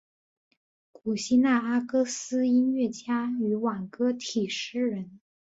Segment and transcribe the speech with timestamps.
[0.91, 5.19] 古希腊阿哥斯音乐家与挽歌体诗人。